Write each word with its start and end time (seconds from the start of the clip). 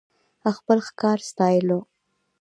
خپل 0.55 0.77
ښکار 0.87 1.19
ستايلو. 1.29 1.79